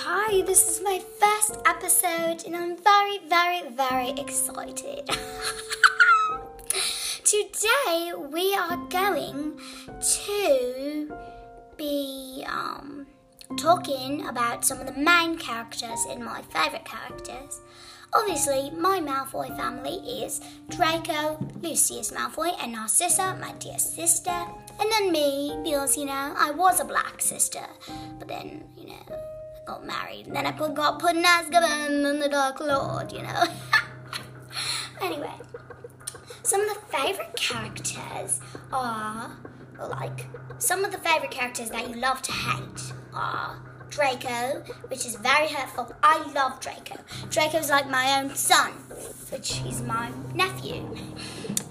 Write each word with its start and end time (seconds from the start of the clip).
Hi, 0.00 0.42
this 0.42 0.68
is 0.68 0.82
my 0.84 1.00
first 1.18 1.58
episode, 1.64 2.44
and 2.44 2.54
I'm 2.54 2.76
very, 2.76 3.18
very, 3.30 3.62
very 3.70 4.10
excited. 4.10 5.08
Today, 7.24 8.12
we 8.14 8.54
are 8.54 8.76
going 8.90 9.58
to 10.26 11.16
be 11.78 12.44
um, 12.46 13.06
talking 13.56 14.26
about 14.26 14.66
some 14.66 14.80
of 14.80 14.86
the 14.86 15.00
main 15.00 15.38
characters 15.38 16.04
in 16.12 16.22
my 16.22 16.42
favourite 16.42 16.84
characters. 16.84 17.62
Obviously, 18.12 18.70
my 18.76 19.00
Malfoy 19.00 19.48
family 19.56 19.96
is 20.22 20.42
Draco, 20.68 21.38
Lucius 21.62 22.12
Malfoy, 22.12 22.54
and 22.62 22.72
Narcissa, 22.72 23.34
my 23.40 23.52
dear 23.52 23.78
sister, 23.78 24.44
and 24.78 24.92
then 24.92 25.10
me, 25.10 25.58
because, 25.64 25.96
you 25.96 26.04
know, 26.04 26.34
I 26.36 26.50
was 26.50 26.80
a 26.80 26.84
black 26.84 27.22
sister, 27.22 27.64
but 28.18 28.28
then, 28.28 28.62
you 28.76 28.88
know, 28.88 29.16
got 29.66 29.84
married, 29.84 30.26
and 30.26 30.36
then 30.36 30.46
I 30.46 30.52
put, 30.52 30.74
got 30.74 30.98
put 31.00 31.16
in 31.16 31.24
Azkaban 31.24 32.08
and 32.08 32.22
the 32.22 32.28
Dark 32.28 32.60
Lord, 32.60 33.12
you 33.12 33.22
know. 33.22 33.44
anyway, 35.02 35.34
some 36.42 36.60
of 36.60 36.68
the 36.68 36.80
favourite 36.96 37.34
characters 37.36 38.40
are, 38.72 39.36
like, 39.90 40.26
some 40.58 40.84
of 40.84 40.92
the 40.92 40.98
favourite 40.98 41.32
characters 41.32 41.70
that 41.70 41.88
you 41.88 41.96
love 41.96 42.22
to 42.22 42.32
hate 42.32 42.92
are 43.12 43.58
Draco, 43.90 44.62
which 44.88 45.04
is 45.04 45.16
very 45.16 45.48
hurtful. 45.48 45.92
I 46.02 46.30
love 46.32 46.60
Draco. 46.60 46.96
Draco's 47.30 47.70
like 47.70 47.88
my 47.90 48.20
own 48.20 48.34
son, 48.34 48.72
which 49.30 49.54
he's 49.54 49.82
my 49.82 50.10
nephew. 50.34 50.86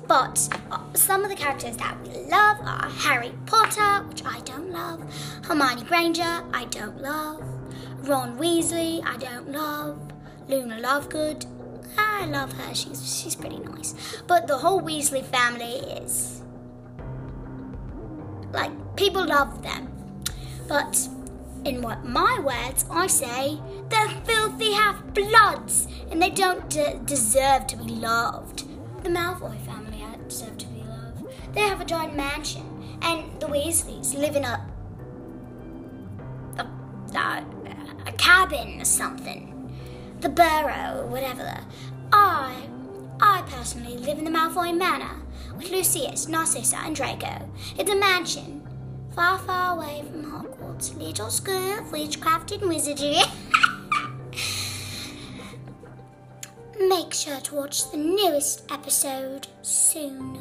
But 0.07 0.49
uh, 0.71 0.79
some 0.93 1.23
of 1.23 1.29
the 1.29 1.35
characters 1.35 1.77
that 1.77 1.97
we 2.01 2.09
love 2.25 2.57
are 2.61 2.89
Harry 2.89 3.31
Potter, 3.45 4.05
which 4.07 4.23
I 4.25 4.39
don't 4.41 4.71
love, 4.71 5.01
Hermione 5.45 5.83
Granger, 5.83 6.43
I 6.53 6.65
don't 6.69 7.01
love, 7.01 7.43
Ron 8.07 8.37
Weasley, 8.37 9.03
I 9.03 9.17
don't 9.17 9.51
love, 9.51 9.99
Luna 10.47 10.79
Lovegood, 10.79 11.45
I 11.97 12.25
love 12.25 12.53
her. 12.53 12.75
She's 12.75 13.21
she's 13.21 13.35
pretty 13.35 13.59
nice. 13.59 13.95
But 14.27 14.47
the 14.47 14.57
whole 14.57 14.81
Weasley 14.81 15.23
family 15.23 15.75
is 16.01 16.41
like 18.51 18.71
people 18.95 19.25
love 19.25 19.63
them. 19.63 19.91
But 20.67 21.07
in 21.63 21.81
what 21.81 22.05
my 22.05 22.39
words, 22.39 22.85
I 22.91 23.07
say 23.07 23.59
they're 23.89 24.09
filthy 24.25 24.73
half 24.73 25.03
bloods 25.13 25.87
and 26.11 26.21
they 26.21 26.29
don't 26.29 26.69
de- 26.69 26.99
deserve 27.05 27.67
to 27.67 27.77
be 27.77 27.85
loved. 27.85 28.65
The 29.03 29.09
Malfoy 29.09 29.59
family 29.61 29.85
deserve 30.27 30.57
to 30.57 30.67
be 30.67 30.81
loved. 30.81 31.25
They 31.53 31.61
have 31.61 31.81
a 31.81 31.85
giant 31.85 32.15
mansion, 32.15 32.97
and 33.01 33.39
the 33.39 33.47
Weasleys 33.47 34.17
live 34.17 34.35
in 34.35 34.43
a 34.43 34.65
cabin 38.25 38.81
or 38.81 38.85
something. 38.85 39.51
The 40.21 40.29
Burrow, 40.29 41.01
or 41.01 41.05
whatever. 41.05 41.59
I, 42.11 42.67
I 43.21 43.43
personally 43.47 43.97
live 43.97 44.17
in 44.17 44.25
the 44.25 44.31
Malfoy 44.31 44.75
Manor 44.75 45.21
with 45.55 45.69
Lucius, 45.69 46.27
Narcissa, 46.27 46.77
and 46.77 46.95
Draco. 46.95 47.47
It's 47.77 47.91
a 47.91 47.95
mansion 47.95 48.67
far, 49.13 49.37
far 49.37 49.77
away 49.77 50.03
from 50.09 50.23
Hogwarts, 50.25 50.97
little 50.97 51.29
school 51.29 51.77
of 51.77 51.91
witchcraft 51.91 52.51
and 52.51 52.67
wizardry. 52.67 53.19
Make 56.89 57.13
sure 57.13 57.39
to 57.41 57.55
watch 57.55 57.91
the 57.91 57.97
newest 57.97 58.63
episode 58.71 59.47
soon. 59.61 60.39